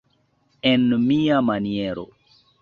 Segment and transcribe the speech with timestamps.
[0.69, 2.09] En mia maniero.